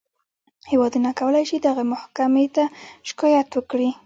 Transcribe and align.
هېوادونه 0.71 1.09
کولی 1.19 1.43
شي 1.49 1.57
دغې 1.65 1.83
محکمې 1.93 2.45
ته 2.55 2.63
شکایت 3.09 3.49
وکړي. 3.53 3.89